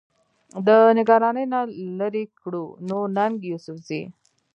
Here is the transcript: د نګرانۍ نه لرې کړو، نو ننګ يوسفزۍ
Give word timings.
د 0.67 0.69
نګرانۍ 0.97 1.45
نه 1.53 1.59
لرې 1.99 2.23
کړو، 2.39 2.65
نو 2.87 2.97
ننګ 3.17 3.37
يوسفزۍ 3.51 4.03